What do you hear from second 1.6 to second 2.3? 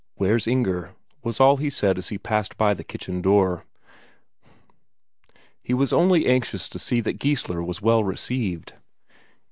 said as he